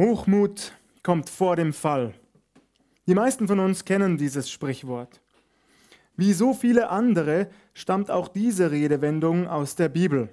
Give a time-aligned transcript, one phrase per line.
[0.00, 2.14] Hochmut kommt vor dem Fall.
[3.06, 5.20] Die meisten von uns kennen dieses Sprichwort.
[6.16, 10.30] Wie so viele andere stammt auch diese Redewendung aus der Bibel.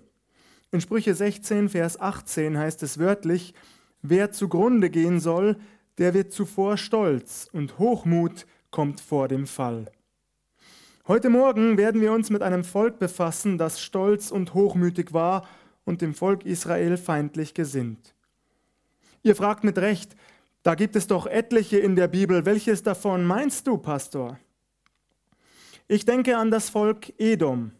[0.72, 3.54] In Sprüche 16, Vers 18 heißt es wörtlich,
[4.02, 5.58] wer zugrunde gehen soll,
[5.98, 9.92] der wird zuvor stolz und Hochmut kommt vor dem Fall.
[11.10, 15.46] Heute Morgen werden wir uns mit einem Volk befassen, das stolz und hochmütig war
[15.84, 18.14] und dem Volk Israel feindlich gesinnt.
[19.24, 20.16] Ihr fragt mit Recht,
[20.64, 22.46] da gibt es doch etliche in der Bibel.
[22.46, 24.38] Welches davon meinst du, Pastor?
[25.88, 27.72] Ich denke an das Volk Edom.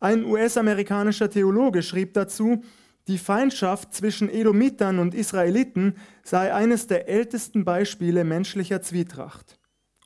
[0.00, 2.62] Ein US-amerikanischer Theologe schrieb dazu,
[3.08, 9.58] die Feindschaft zwischen Edomitern und Israeliten sei eines der ältesten Beispiele menschlicher Zwietracht.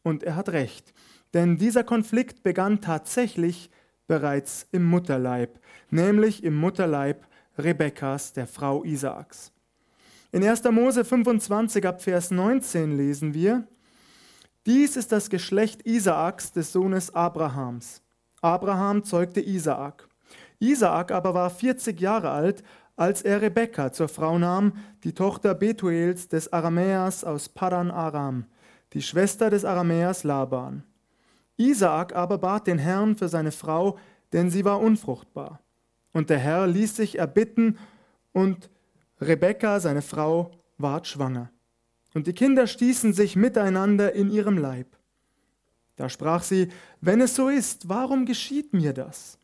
[0.02, 0.94] Und er hat recht,
[1.34, 3.70] denn dieser Konflikt begann tatsächlich
[4.06, 7.26] bereits im Mutterleib, nämlich im Mutterleib
[7.58, 9.51] Rebekkas, der Frau Isaaks.
[10.34, 10.64] In 1.
[10.70, 13.68] Mose 25 ab Vers 19 lesen wir,
[14.64, 18.00] dies ist das Geschlecht Isaaks des Sohnes Abrahams.
[18.40, 20.08] Abraham zeugte Isaak.
[20.58, 22.62] Isaak aber war 40 Jahre alt,
[22.96, 24.72] als er Rebekka zur Frau nahm,
[25.04, 28.46] die Tochter Betuels des Aramäers aus Padan Aram,
[28.94, 30.82] die Schwester des Aramäers Laban.
[31.58, 33.98] Isaak aber bat den Herrn für seine Frau,
[34.32, 35.60] denn sie war unfruchtbar.
[36.14, 37.76] Und der Herr ließ sich erbitten
[38.32, 38.70] und
[39.26, 41.50] Rebekka, seine Frau, ward schwanger.
[42.14, 44.86] Und die Kinder stießen sich miteinander in ihrem Leib.
[45.96, 46.68] Da sprach sie,
[47.00, 49.38] wenn es so ist, warum geschieht mir das?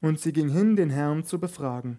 [0.00, 1.98] Und sie ging hin, den Herrn zu befragen.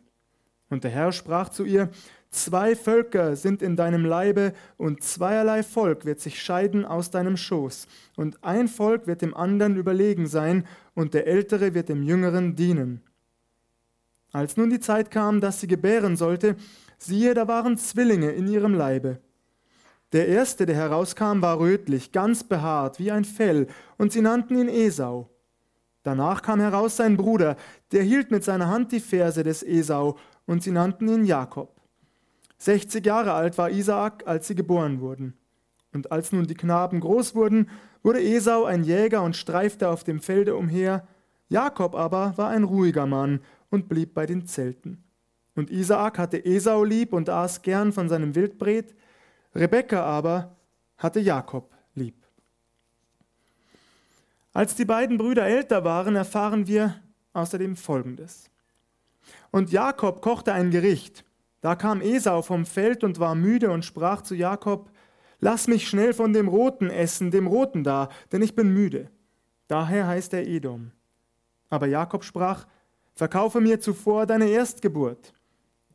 [0.70, 1.90] Und der Herr sprach zu ihr,
[2.30, 7.88] zwei Völker sind in deinem Leibe, und zweierlei Volk wird sich scheiden aus deinem Schoß,
[8.16, 13.02] und ein Volk wird dem anderen überlegen sein, und der Ältere wird dem Jüngeren dienen.
[14.32, 16.56] Als nun die Zeit kam, dass sie gebären sollte,
[16.98, 19.20] siehe, da waren Zwillinge in ihrem Leibe.
[20.14, 24.70] Der erste, der herauskam, war rötlich, ganz behaart, wie ein Fell, und sie nannten ihn
[24.70, 25.30] Esau.
[26.04, 27.58] Danach kam heraus sein Bruder,
[27.92, 31.82] der hielt mit seiner Hand die Ferse des Esau, und sie nannten ihn Jakob.
[32.58, 35.38] Sechzig Jahre alt war Isaak, als sie geboren wurden.
[35.94, 37.70] Und als nun die Knaben groß wurden,
[38.04, 41.06] wurde Esau ein Jäger und streifte auf dem Felde umher.
[41.50, 45.04] Jakob aber war ein ruhiger Mann und blieb bei den Zelten.
[45.56, 48.96] Und Isaak hatte Esau lieb und aß gern von seinem Wildbret,
[49.56, 50.56] Rebekka aber
[50.98, 52.16] hatte Jakob lieb.
[54.54, 56.96] Als die beiden Brüder älter waren, erfahren wir
[57.34, 58.50] außerdem Folgendes.
[59.52, 61.24] Und Jakob kochte ein Gericht.
[61.62, 64.92] Da kam Esau vom Feld und war müde und sprach zu Jakob,
[65.40, 69.12] Lass mich schnell von dem Roten essen, dem Roten da, denn ich bin müde.
[69.68, 70.92] Daher heißt er Edom.
[71.70, 72.66] Aber Jakob sprach,
[73.18, 75.34] Verkaufe mir zuvor deine Erstgeburt.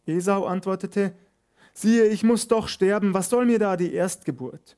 [0.07, 1.15] Esau antwortete,
[1.73, 4.77] siehe, ich muss doch sterben, was soll mir da die Erstgeburt?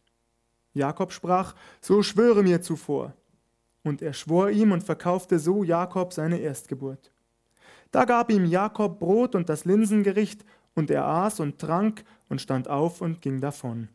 [0.74, 3.14] Jakob sprach, so schwöre mir zuvor.
[3.82, 7.10] Und er schwor ihm und verkaufte so Jakob seine Erstgeburt.
[7.90, 10.44] Da gab ihm Jakob Brot und das Linsengericht,
[10.74, 13.88] und er aß und trank und stand auf und ging davon.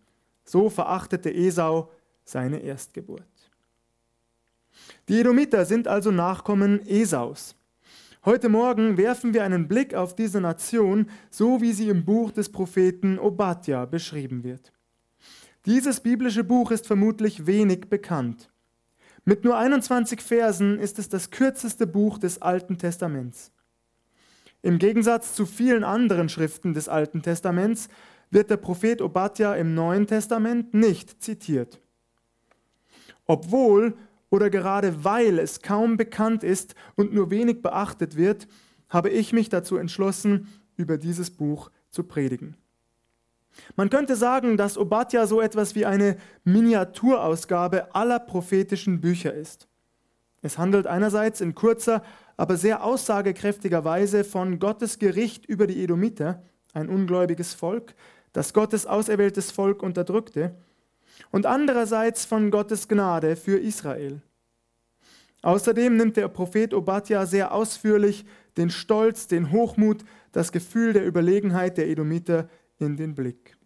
[0.44, 1.92] So verachtete Esau
[2.24, 3.22] seine Erstgeburt.
[5.08, 7.56] Die Edomiter sind also Nachkommen Esaus.
[8.26, 12.52] Heute Morgen werfen wir einen Blick auf diese Nation, so wie sie im Buch des
[12.52, 14.74] Propheten Obadja beschrieben wird.
[15.66, 18.52] Dieses biblische Buch ist vermutlich wenig bekannt.
[19.24, 23.54] Mit nur 21 Versen ist es das kürzeste Buch des Alten Testaments.
[24.62, 27.88] Im Gegensatz zu vielen anderen Schriften des Alten Testaments
[28.32, 31.80] wird der Prophet Obadja im Neuen Testament nicht zitiert.
[33.26, 33.96] Obwohl
[34.30, 38.48] oder gerade weil es kaum bekannt ist und nur wenig beachtet wird,
[38.90, 42.56] habe ich mich dazu entschlossen, über dieses Buch zu predigen.
[43.76, 49.68] Man könnte sagen, dass Obadja so etwas wie eine Miniaturausgabe aller prophetischen Bücher ist.
[50.42, 52.04] Es handelt einerseits in kurzer,
[52.38, 57.96] aber sehr aussagekräftiger Weise von Gottes Gericht über die Edomiter, ein ungläubiges Volk,
[58.32, 60.56] das Gottes auserwähltes Volk unterdrückte,
[61.32, 64.22] und andererseits von Gottes Gnade für Israel.
[65.42, 68.26] Außerdem nimmt der Prophet Obadja sehr ausführlich
[68.58, 73.58] den Stolz, den Hochmut, das Gefühl der Überlegenheit der Edomiter in den Blick.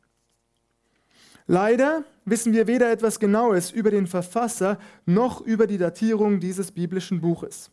[1.45, 7.19] Leider wissen wir weder etwas Genaues über den Verfasser noch über die Datierung dieses biblischen
[7.19, 7.69] Buches.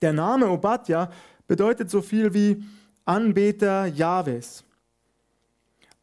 [0.00, 1.10] Der Name Obadja
[1.48, 2.62] bedeutet so viel wie
[3.04, 4.64] Anbeter Jahwes.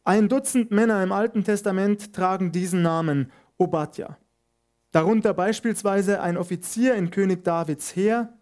[0.04, 4.18] Ein Dutzend Männer im Alten Testament tragen diesen Namen Obadja.
[4.96, 8.32] Darunter beispielsweise ein Offizier in König Davids Heer,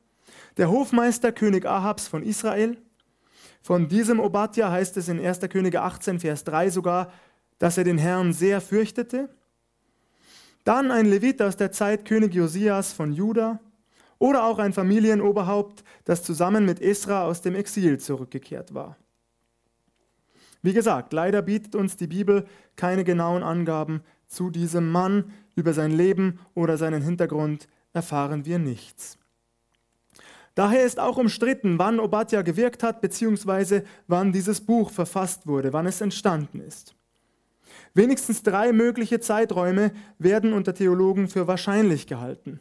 [0.57, 2.77] der Hofmeister König Ahabs von Israel,
[3.61, 5.41] Von diesem Obadja heißt es in 1.
[5.51, 7.11] Könige 18, Vers 3 sogar,
[7.59, 9.31] dass er den Herrn sehr fürchtete.
[10.63, 13.59] Dann ein Levit aus der Zeit König Josias von Juda
[14.21, 18.97] oder auch ein Familienoberhaupt, das zusammen mit Esra aus dem Exil zurückgekehrt war.
[20.63, 22.47] Wie gesagt, leider bietet uns die Bibel
[22.77, 29.19] keine genauen Angaben zu diesem Mann, über sein Leben oder seinen Hintergrund erfahren wir nichts.
[30.55, 35.87] Daher ist auch umstritten, wann Obadja gewirkt hat, beziehungsweise wann dieses Buch verfasst wurde, wann
[35.87, 36.95] es entstanden ist.
[37.93, 42.61] Wenigstens drei mögliche Zeiträume werden unter Theologen für wahrscheinlich gehalten.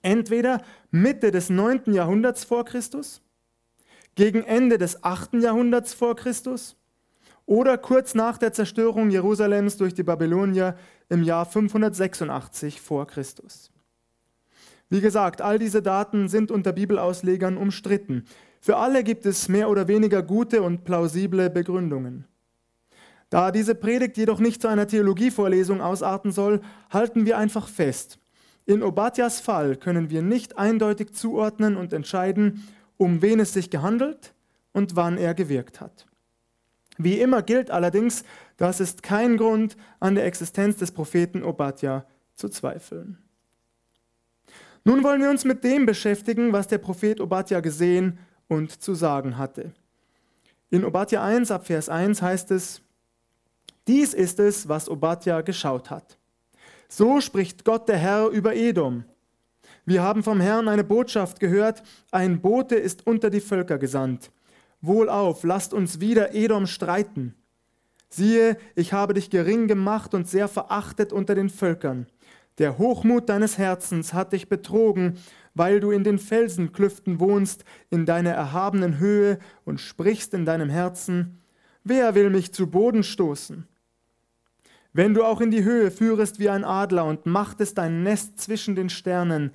[0.00, 1.92] Entweder Mitte des 9.
[1.92, 3.22] Jahrhunderts vor Christus,
[4.14, 5.34] gegen Ende des 8.
[5.34, 6.76] Jahrhunderts vor Christus
[7.46, 10.76] oder kurz nach der Zerstörung Jerusalems durch die Babylonier
[11.08, 13.70] im Jahr 586 vor Christus.
[14.88, 18.24] Wie gesagt, all diese Daten sind unter Bibelauslegern umstritten.
[18.60, 22.26] Für alle gibt es mehr oder weniger gute und plausible Begründungen.
[23.30, 26.60] Da diese Predigt jedoch nicht zu einer Theologievorlesung ausarten soll,
[26.90, 28.18] halten wir einfach fest.
[28.66, 32.68] In Obadjas Fall können wir nicht eindeutig zuordnen und entscheiden,
[32.98, 34.34] um wen es sich gehandelt
[34.72, 36.06] und wann er gewirkt hat.
[36.98, 38.24] Wie immer gilt allerdings,
[38.56, 43.18] das ist kein Grund, an der Existenz des Propheten Obadja zu zweifeln.
[44.84, 48.18] Nun wollen wir uns mit dem beschäftigen, was der Prophet Obadja gesehen
[48.48, 49.72] und zu sagen hatte.
[50.70, 52.82] In Obadja 1 ab Vers 1 heißt es,
[53.86, 56.18] dies ist es, was Obadja geschaut hat.
[56.88, 59.04] So spricht Gott der Herr über Edom.
[59.84, 64.30] Wir haben vom Herrn eine Botschaft gehört, ein Bote ist unter die Völker gesandt.
[64.82, 67.36] Wohlauf, lasst uns wieder Edom streiten.
[68.08, 72.06] Siehe, ich habe dich gering gemacht und sehr verachtet unter den Völkern.
[72.58, 75.18] Der Hochmut deines Herzens hat dich betrogen,
[75.54, 81.38] weil du in den Felsenklüften wohnst, in deiner erhabenen Höhe und sprichst in deinem Herzen,
[81.84, 83.68] wer will mich zu Boden stoßen?
[84.92, 88.74] Wenn du auch in die Höhe führest wie ein Adler und machtest dein Nest zwischen
[88.74, 89.52] den Sternen,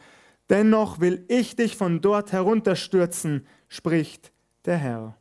[0.49, 4.31] dennoch will ich dich von dort herunterstürzen, spricht
[4.67, 5.17] der Herr.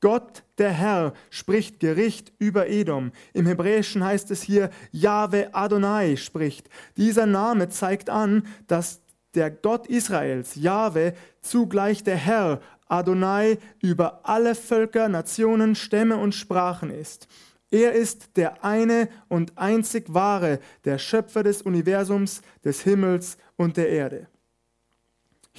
[0.00, 3.10] Gott, der Herr, spricht Gericht über Edom.
[3.32, 6.68] Im Hebräischen heißt es hier, Jahwe Adonai spricht.
[6.96, 9.00] Dieser Name zeigt an, dass
[9.34, 16.90] der Gott Israels, Jahwe, zugleich der Herr, Adonai, über alle Völker, Nationen, Stämme und Sprachen
[16.90, 17.26] ist.
[17.70, 23.88] Er ist der eine und einzig wahre, der Schöpfer des Universums, des Himmels und der
[23.88, 24.28] Erde.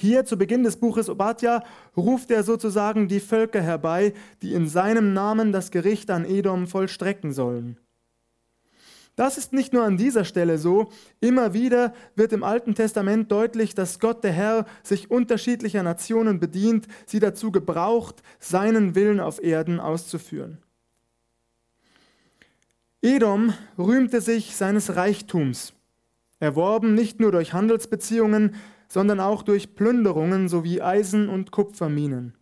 [0.00, 1.64] Hier zu Beginn des Buches Obadja
[1.96, 7.32] ruft er sozusagen die Völker herbei, die in seinem Namen das Gericht an Edom vollstrecken
[7.32, 7.80] sollen.
[9.16, 13.74] Das ist nicht nur an dieser Stelle so, immer wieder wird im Alten Testament deutlich,
[13.74, 19.80] dass Gott der Herr sich unterschiedlicher Nationen bedient, sie dazu gebraucht, seinen Willen auf Erden
[19.80, 20.58] auszuführen.
[23.02, 25.72] Edom rühmte sich seines Reichtums,
[26.38, 28.54] erworben nicht nur durch Handelsbeziehungen,
[28.88, 32.34] sondern auch durch Plünderungen sowie Eisen- und Kupferminen.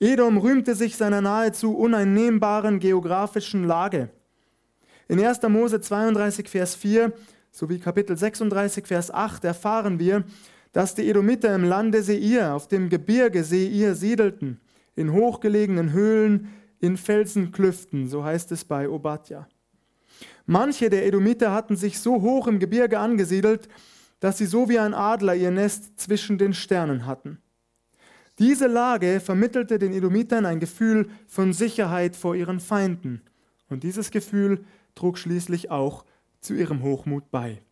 [0.00, 4.10] Edom rühmte sich seiner nahezu uneinnehmbaren geografischen Lage.
[5.08, 5.42] In 1.
[5.48, 7.12] Mose 32, Vers 4
[7.52, 10.24] sowie Kapitel 36, Vers 8 erfahren wir,
[10.72, 14.58] dass die Edomiter im Lande Seir, auf dem Gebirge Seir siedelten,
[14.96, 16.48] in hochgelegenen Höhlen,
[16.80, 19.46] in Felsenklüften, so heißt es bei Obadja.
[20.46, 23.68] Manche der Edomiter hatten sich so hoch im Gebirge angesiedelt,
[24.22, 27.42] dass sie so wie ein Adler ihr Nest zwischen den Sternen hatten.
[28.38, 33.22] Diese Lage vermittelte den Edomitern ein Gefühl von Sicherheit vor ihren Feinden,
[33.68, 34.64] und dieses Gefühl
[34.94, 36.04] trug schließlich auch
[36.40, 37.62] zu ihrem Hochmut bei.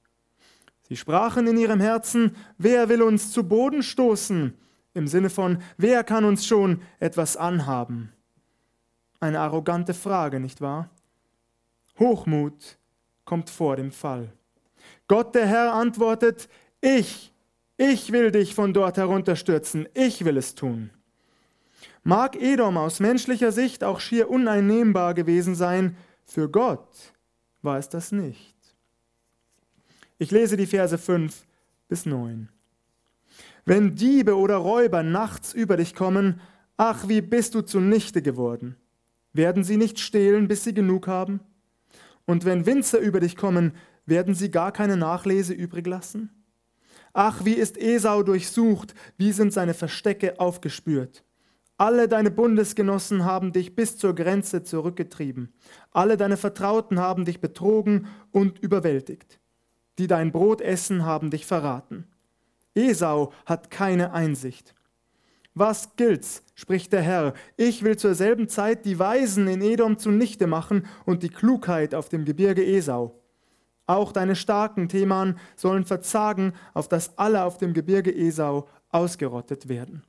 [0.88, 4.52] Sie sprachen in ihrem Herzen, wer will uns zu Boden stoßen?
[4.92, 8.10] Im Sinne von, wer kann uns schon etwas anhaben?
[9.20, 10.90] Eine arrogante Frage, nicht wahr?
[12.00, 12.76] Hochmut
[13.24, 14.32] kommt vor dem Fall.
[15.08, 16.48] Gott der Herr antwortet,
[16.80, 17.32] ich,
[17.76, 20.90] ich will dich von dort herunterstürzen, ich will es tun.
[22.02, 26.88] Mag Edom aus menschlicher Sicht auch schier uneinnehmbar gewesen sein, für Gott
[27.62, 28.56] war es das nicht.
[30.18, 31.46] Ich lese die Verse 5
[31.88, 32.48] bis 9.
[33.64, 36.40] Wenn Diebe oder Räuber nachts über dich kommen,
[36.76, 38.76] ach, wie bist du zunichte geworden.
[39.32, 41.40] Werden sie nicht stehlen, bis sie genug haben?
[42.26, 43.74] Und wenn Winzer über dich kommen,
[44.10, 46.44] werden sie gar keine Nachlese übrig lassen?
[47.14, 51.24] Ach, wie ist Esau durchsucht, wie sind seine Verstecke aufgespürt.
[51.76, 55.54] Alle deine Bundesgenossen haben dich bis zur Grenze zurückgetrieben.
[55.92, 59.40] Alle deine Vertrauten haben dich betrogen und überwältigt.
[59.98, 62.06] Die dein Brot essen, haben dich verraten.
[62.74, 64.74] Esau hat keine Einsicht.
[65.54, 70.46] Was gilt's, spricht der Herr, ich will zur selben Zeit die Weisen in Edom zunichte
[70.46, 73.19] machen und die Klugheit auf dem Gebirge Esau.
[73.90, 80.04] Auch deine starken Theman sollen verzagen, auf dass alle auf dem Gebirge Esau ausgerottet werden.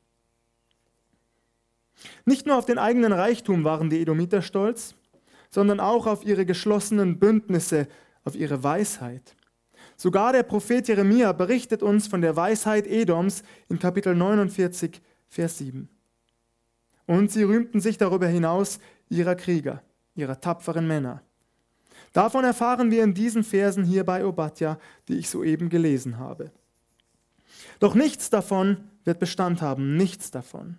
[2.23, 4.93] Nicht nur auf den eigenen Reichtum waren die Edomiter stolz,
[5.49, 7.87] sondern auch auf ihre geschlossenen Bündnisse,
[8.23, 9.35] auf ihre Weisheit.
[9.97, 15.89] Sogar der Prophet Jeremia berichtet uns von der Weisheit Edoms in Kapitel 49, Vers 7.
[17.07, 18.77] Und sie rühmten sich darüber hinaus
[19.09, 19.81] ihrer Krieger,
[20.13, 21.23] ihrer tapferen Männer.
[22.13, 24.77] Davon erfahren wir in diesen Versen hier bei Obadja,
[25.07, 26.51] die ich soeben gelesen habe.
[27.79, 30.77] Doch nichts davon wird Bestand haben, nichts davon.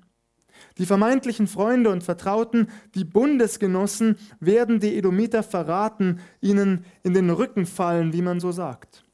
[0.78, 7.66] Die vermeintlichen Freunde und Vertrauten, die Bundesgenossen, werden die Edomiter verraten, ihnen in den Rücken
[7.66, 9.04] fallen, wie man so sagt.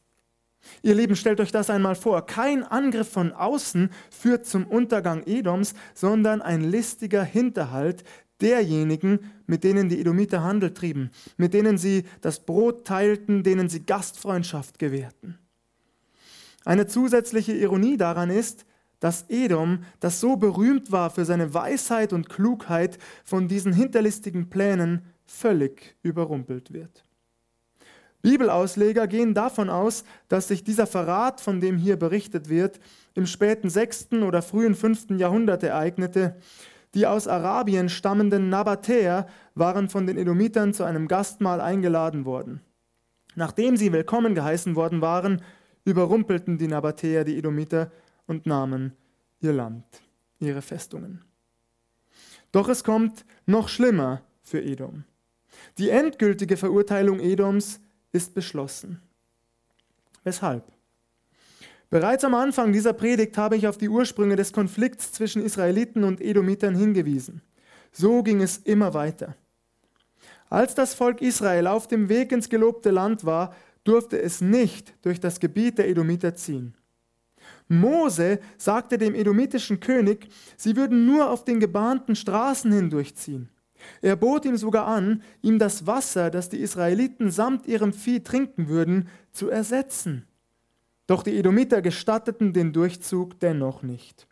[0.82, 2.26] Ihr Lieben, stellt euch das einmal vor.
[2.26, 8.04] Kein Angriff von außen führt zum Untergang Edoms, sondern ein listiger Hinterhalt
[8.40, 13.84] derjenigen, mit denen die Edomiter Handel trieben, mit denen sie das Brot teilten, denen sie
[13.84, 15.38] Gastfreundschaft gewährten.
[16.64, 18.66] Eine zusätzliche Ironie daran ist,
[19.00, 25.02] dass Edom, das so berühmt war für seine Weisheit und Klugheit, von diesen hinterlistigen Plänen
[25.24, 27.04] völlig überrumpelt wird.
[28.22, 32.80] Bibelausleger gehen davon aus, dass sich dieser Verrat, von dem hier berichtet wird,
[33.14, 34.12] im späten 6.
[34.24, 35.10] oder frühen 5.
[35.10, 36.36] Jahrhundert ereignete.
[36.94, 42.60] Die aus Arabien stammenden Nabatäer waren von den Edomitern zu einem Gastmahl eingeladen worden.
[43.34, 45.42] Nachdem sie willkommen geheißen worden waren,
[45.84, 47.90] überrumpelten die Nabatäer die Edomiter
[48.26, 48.92] und nahmen
[49.40, 49.84] ihr Land,
[50.38, 51.24] ihre Festungen.
[52.52, 55.04] Doch es kommt noch schlimmer für Edom.
[55.76, 57.80] Die endgültige Verurteilung Edoms
[58.12, 59.02] ist beschlossen.
[60.24, 60.64] Weshalb?
[61.90, 66.20] Bereits am Anfang dieser Predigt habe ich auf die Ursprünge des Konflikts zwischen Israeliten und
[66.20, 67.40] Edomitern hingewiesen.
[67.92, 69.36] So ging es immer weiter.
[70.50, 73.54] Als das Volk Israel auf dem Weg ins gelobte Land war,
[73.84, 76.74] durfte es nicht durch das Gebiet der Edomiter ziehen.
[77.68, 83.48] Mose sagte dem edomitischen König, sie würden nur auf den gebahnten Straßen hindurchziehen.
[84.02, 88.68] Er bot ihm sogar an, ihm das Wasser, das die Israeliten samt ihrem Vieh trinken
[88.68, 90.27] würden, zu ersetzen.
[91.08, 94.28] Doch die Edomiter gestatteten den Durchzug dennoch nicht.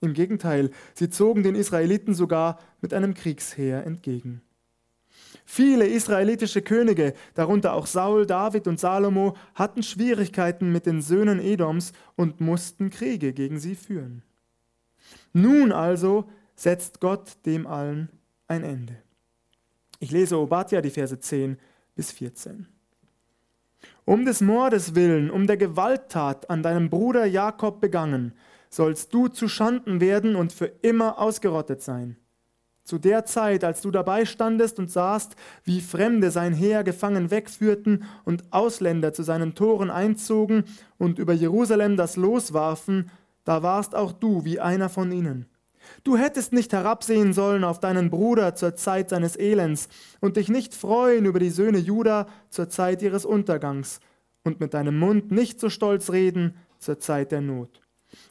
[0.00, 4.42] Im Gegenteil, sie zogen den Israeliten sogar mit einem Kriegsheer entgegen.
[5.44, 11.92] Viele israelitische Könige, darunter auch Saul, David und Salomo, hatten Schwierigkeiten mit den Söhnen Edoms
[12.16, 14.22] und mussten Kriege gegen sie führen.
[15.32, 18.10] Nun also setzt Gott dem allen
[18.48, 18.96] ein Ende.
[20.00, 21.56] Ich lese Obadja die Verse 10
[21.94, 22.66] bis 14.
[24.08, 28.34] Um des Mordes willen, um der Gewalttat an deinem Bruder Jakob begangen,
[28.70, 32.16] sollst du zu Schanden werden und für immer ausgerottet sein.
[32.84, 35.34] Zu der Zeit, als du dabei standest und sahst,
[35.64, 40.62] wie Fremde sein Heer gefangen wegführten und Ausländer zu seinen Toren einzogen
[40.98, 43.10] und über Jerusalem das Los warfen,
[43.42, 45.46] da warst auch du wie einer von ihnen.
[46.04, 49.88] Du hättest nicht herabsehen sollen auf deinen Bruder zur Zeit seines Elends
[50.20, 54.00] und dich nicht freuen über die Söhne Juda zur Zeit ihres Untergangs
[54.44, 57.80] und mit deinem Mund nicht so stolz reden zur Zeit der Not.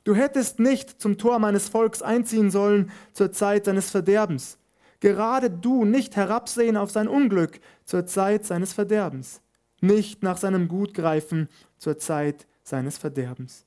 [0.04, 4.58] Du hättest nicht zum Tor meines Volks einziehen sollen zur Zeit seines Verderbens.
[5.00, 9.42] Gerade du nicht herabsehen auf sein Unglück zur Zeit seines Verderbens.
[9.82, 13.65] Nicht nach seinem Gut greifen zur Zeit seines Verderbens.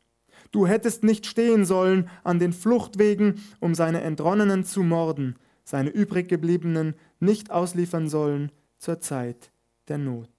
[0.51, 6.95] Du hättest nicht stehen sollen an den Fluchtwegen, um seine Entronnenen zu morden, seine übriggebliebenen
[7.21, 9.51] nicht ausliefern sollen zur Zeit
[9.89, 10.31] der Not.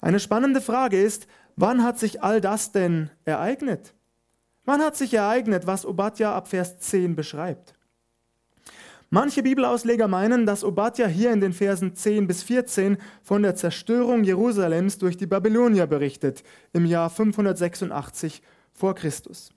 [0.00, 3.94] Eine spannende Frage ist, wann hat sich all das denn ereignet?
[4.64, 7.74] Wann hat sich ereignet, was Obadja ab Vers 10 beschreibt?
[9.14, 14.24] Manche Bibelausleger meinen, dass Obadja hier in den Versen 10 bis 14 von der Zerstörung
[14.24, 16.42] Jerusalems durch die Babylonier berichtet,
[16.72, 18.42] im Jahr 586
[18.72, 19.52] vor Christus.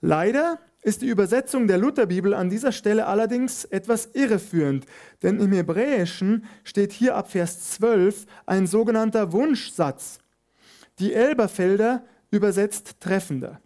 [0.00, 4.86] Leider ist die Übersetzung der Lutherbibel an dieser Stelle allerdings etwas irreführend,
[5.24, 10.20] denn im Hebräischen steht hier ab Vers 12 ein sogenannter Wunschsatz.
[11.00, 13.60] Die Elberfelder übersetzt treffender.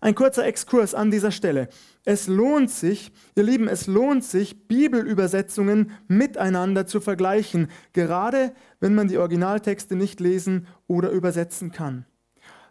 [0.00, 1.68] Ein kurzer Exkurs an dieser Stelle.
[2.10, 9.08] Es lohnt sich, ihr Lieben, es lohnt sich, Bibelübersetzungen miteinander zu vergleichen, gerade wenn man
[9.08, 12.06] die Originaltexte nicht lesen oder übersetzen kann.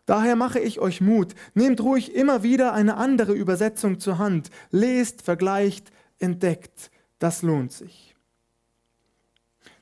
[0.07, 5.21] Daher mache ich euch Mut, nehmt ruhig immer wieder eine andere Übersetzung zur Hand, lest,
[5.21, 6.89] vergleicht, entdeckt,
[7.19, 8.15] das lohnt sich.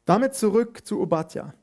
[0.03, 1.53] Damit zurück zu Obadja.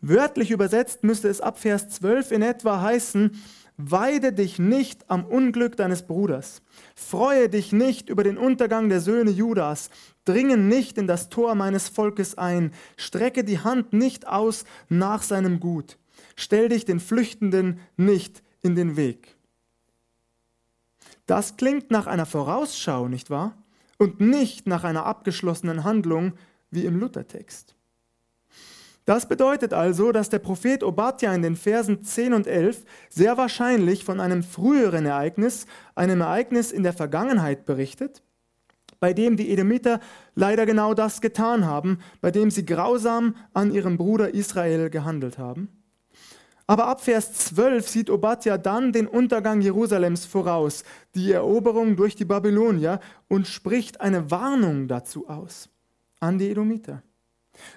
[0.00, 3.32] Wörtlich übersetzt müsste es ab Vers 12 in etwa heißen,
[3.78, 6.60] weide dich nicht am Unglück deines Bruders.
[6.94, 9.88] Freue dich nicht über den Untergang der Söhne Judas.
[10.24, 12.72] Dringe nicht in das Tor meines Volkes ein.
[12.96, 15.96] Strecke die Hand nicht aus nach seinem Gut.
[16.36, 19.36] Stell dich den Flüchtenden nicht in den Weg.
[21.26, 23.56] Das klingt nach einer Vorausschau, nicht wahr?
[23.96, 26.32] Und nicht nach einer abgeschlossenen Handlung
[26.70, 27.77] wie im Luthertext.
[29.08, 34.04] Das bedeutet also, dass der Prophet Obadja in den Versen 10 und 11 sehr wahrscheinlich
[34.04, 38.22] von einem früheren Ereignis, einem Ereignis in der Vergangenheit berichtet,
[39.00, 40.00] bei dem die Edomiter
[40.34, 45.70] leider genau das getan haben, bei dem sie grausam an ihrem Bruder Israel gehandelt haben.
[46.66, 50.84] Aber ab Vers 12 sieht Obadja dann den Untergang Jerusalems voraus,
[51.14, 55.70] die Eroberung durch die Babylonier und spricht eine Warnung dazu aus
[56.20, 57.02] an die Edomiter.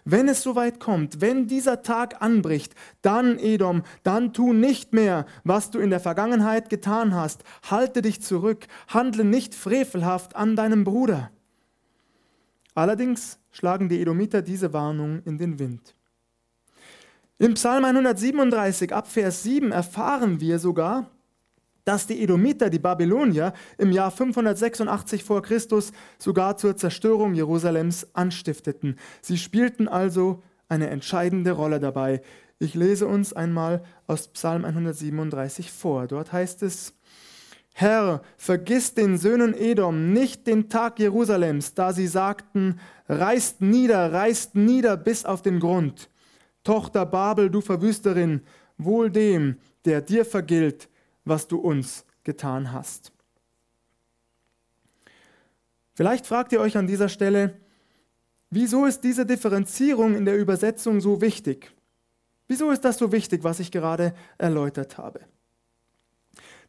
[0.05, 5.71] Wenn es soweit kommt, wenn dieser Tag anbricht, dann, Edom, dann tu nicht mehr, was
[5.71, 7.43] du in der Vergangenheit getan hast.
[7.69, 11.31] Halte dich zurück, handle nicht frevelhaft an deinem Bruder.
[12.73, 15.95] Allerdings schlagen die Edomiter diese Warnung in den Wind.
[17.37, 21.09] Im Psalm 137 ab Vers 7 erfahren wir sogar,
[21.85, 28.97] dass die Edomiter, die Babylonier, im Jahr 586 vor Christus sogar zur Zerstörung Jerusalems anstifteten.
[29.21, 32.21] Sie spielten also eine entscheidende Rolle dabei.
[32.59, 36.07] Ich lese uns einmal aus Psalm 137 vor.
[36.07, 36.93] Dort heißt es,
[37.73, 44.55] Herr, vergiss den Söhnen Edom nicht den Tag Jerusalems, da sie sagten, reißt nieder, reißt
[44.55, 46.09] nieder bis auf den Grund.
[46.63, 48.41] Tochter Babel, du Verwüsterin,
[48.77, 50.89] wohl dem, der dir vergilt,
[51.25, 53.11] was du uns getan hast.
[55.93, 57.57] Vielleicht fragt ihr euch an dieser Stelle,
[58.49, 61.73] wieso ist diese Differenzierung in der Übersetzung so wichtig?
[62.47, 65.21] Wieso ist das so wichtig, was ich gerade erläutert habe?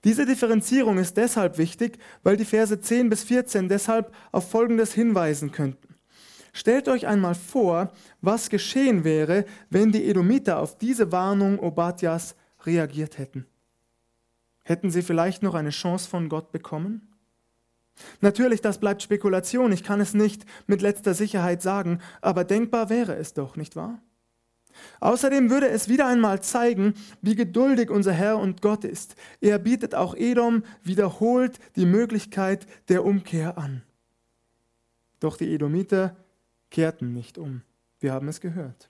[0.04, 5.52] Diese Differenzierung ist deshalb wichtig, weil die Verse 10 bis 14 deshalb auf Folgendes hinweisen
[5.52, 5.94] könnten.
[6.52, 12.34] Stellt euch einmal vor, was geschehen wäre, wenn die Edomiter auf diese Warnung Obadjas
[12.67, 13.47] reagiert hätten.
[14.64, 17.08] Hätten sie vielleicht noch eine Chance von Gott bekommen?
[18.20, 23.16] Natürlich, das bleibt Spekulation, ich kann es nicht mit letzter Sicherheit sagen, aber denkbar wäre
[23.16, 24.00] es doch, nicht wahr?
[25.00, 29.16] Außerdem würde es wieder einmal zeigen, wie geduldig unser Herr und Gott ist.
[29.40, 33.82] Er bietet auch Edom wiederholt die Möglichkeit der Umkehr an.
[35.20, 36.16] Doch die Edomiter
[36.70, 37.60] kehrten nicht um.
[38.00, 38.88] Wir haben es gehört.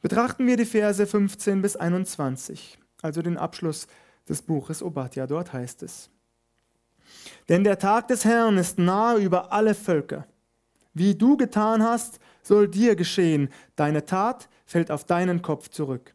[0.00, 3.86] Betrachten wir die Verse 15 bis 21 also den Abschluss
[4.28, 5.26] des Buches Obadja.
[5.26, 6.10] Dort heißt es,
[7.48, 10.26] denn der Tag des Herrn ist nahe über alle Völker.
[10.94, 13.48] Wie du getan hast, soll dir geschehen.
[13.76, 16.14] Deine Tat fällt auf deinen Kopf zurück.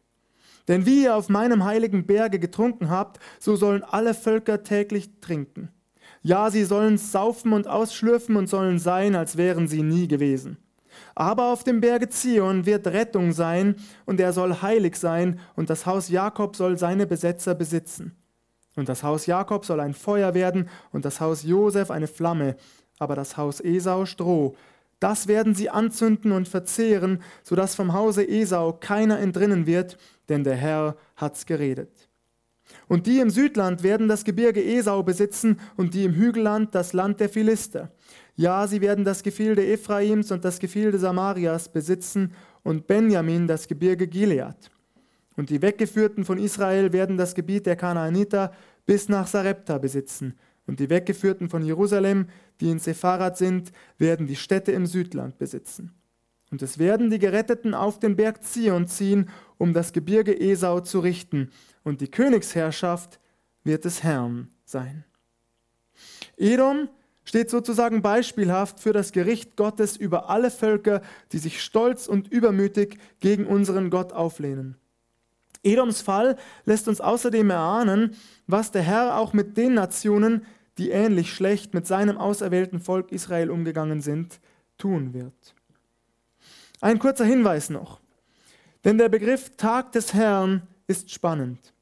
[0.68, 5.70] Denn wie ihr auf meinem heiligen Berge getrunken habt, so sollen alle Völker täglich trinken.
[6.22, 10.58] Ja, sie sollen saufen und ausschlürfen und sollen sein, als wären sie nie gewesen.
[11.14, 15.86] Aber auf dem Berge Zion wird Rettung sein und er soll heilig sein und das
[15.86, 18.16] Haus Jakob soll seine Besetzer besitzen.
[18.76, 22.56] Und das Haus Jakob soll ein Feuer werden und das Haus Josef eine Flamme,
[22.98, 24.54] aber das Haus Esau Stroh.
[25.00, 29.96] Das werden sie anzünden und verzehren, sodass vom Hause Esau keiner entrinnen wird,
[30.28, 32.08] denn der Herr hat's geredet.
[32.86, 37.20] Und die im Südland werden das Gebirge Esau besitzen und die im Hügelland das Land
[37.20, 37.90] der Philister.
[38.38, 44.06] Ja, sie werden das Gefilde Ephraims und das Gefilde Samarias besitzen und Benjamin das Gebirge
[44.06, 44.70] Gilead.
[45.36, 48.52] Und die Weggeführten von Israel werden das Gebiet der Kanaaniter
[48.86, 50.38] bis nach Sarepta besitzen.
[50.68, 52.28] Und die Weggeführten von Jerusalem,
[52.60, 55.92] die in Sepharat sind, werden die Städte im Südland besitzen.
[56.52, 61.00] Und es werden die Geretteten auf den Berg Zion ziehen, um das Gebirge Esau zu
[61.00, 61.50] richten.
[61.82, 63.18] Und die Königsherrschaft
[63.64, 65.04] wird des Herrn sein.
[66.36, 66.88] Edom
[67.28, 72.98] steht sozusagen beispielhaft für das Gericht Gottes über alle Völker, die sich stolz und übermütig
[73.20, 74.78] gegen unseren Gott auflehnen.
[75.62, 80.46] Edoms Fall lässt uns außerdem erahnen, was der Herr auch mit den Nationen,
[80.78, 84.40] die ähnlich schlecht mit seinem auserwählten Volk Israel umgegangen sind,
[84.78, 85.54] tun wird.
[86.80, 88.00] Ein kurzer Hinweis noch.
[88.84, 91.74] Denn der Begriff Tag des Herrn ist spannend.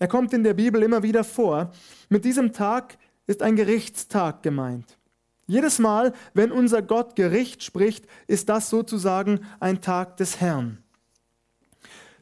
[0.00, 1.70] Er kommt in der Bibel immer wieder vor.
[2.08, 2.98] Mit diesem Tag
[3.32, 4.98] ist ein Gerichtstag gemeint.
[5.46, 10.78] Jedes Mal, wenn unser Gott Gericht spricht, ist das sozusagen ein Tag des Herrn.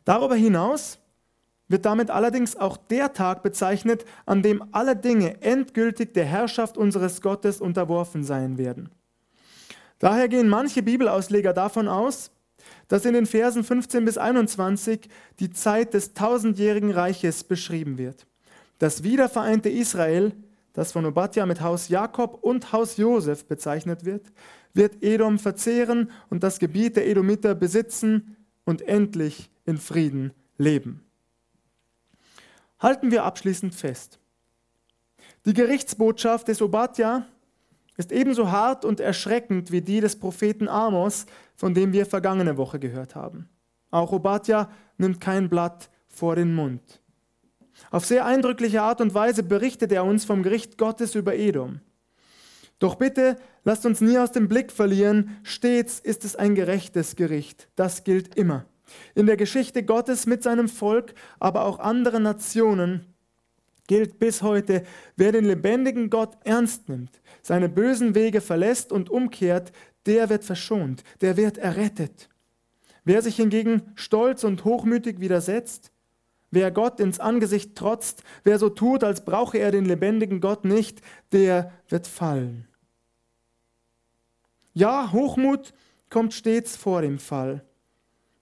[0.05, 0.99] Darüber hinaus
[1.69, 7.21] wird damit allerdings auch der Tag bezeichnet, an dem alle Dinge endgültig der Herrschaft unseres
[7.21, 8.89] Gottes unterworfen sein werden.
[9.99, 12.31] Daher gehen manche Bibelausleger davon aus,
[12.87, 15.09] dass in den Versen 15 bis 21
[15.41, 18.27] die Zeit des tausendjährigen Reiches beschrieben wird.
[18.79, 20.33] Das wiedervereinte Israel,
[20.73, 24.33] das von Obadja mit Haus Jakob und Haus Josef bezeichnet wird,
[24.73, 31.05] wird Edom verzehren und das Gebiet der Edomiter besitzen und endlich in Frieden leben.
[32.79, 34.19] Halten wir abschließend fest.
[35.45, 37.27] Die Gerichtsbotschaft des Obadja
[37.97, 42.79] ist ebenso hart und erschreckend wie die des Propheten Amos, von dem wir vergangene Woche
[42.79, 43.49] gehört haben.
[43.91, 47.00] Auch Obadja nimmt kein Blatt vor den Mund.
[47.91, 51.81] Auf sehr eindrückliche Art und Weise berichtet er uns vom Gericht Gottes über Edom.
[52.79, 57.69] Doch bitte lasst uns nie aus dem Blick verlieren, stets ist es ein gerechtes Gericht.
[57.75, 58.65] Das gilt immer.
[59.15, 63.07] In der Geschichte Gottes mit seinem Volk, aber auch anderen Nationen
[63.87, 64.85] gilt bis heute,
[65.17, 69.73] wer den lebendigen Gott ernst nimmt, seine bösen Wege verlässt und umkehrt,
[70.07, 72.29] der wird verschont, der wird errettet.
[73.05, 75.91] Wer sich hingegen stolz und hochmütig widersetzt,
[76.51, 81.01] wer Gott ins Angesicht trotzt, wer so tut, als brauche er den lebendigen Gott nicht,
[81.33, 82.67] der wird fallen.
[84.73, 85.73] Ja, Hochmut
[86.09, 87.65] kommt stets vor dem Fall.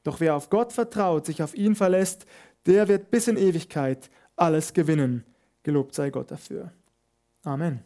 [0.04, 2.26] Doch wer auf Gott vertraut, sich auf ihn verlässt,
[2.66, 5.24] der wird bis in Ewigkeit alles gewinnen.
[5.62, 6.72] Gelobt sei Gott dafür.
[7.44, 7.82] Amen.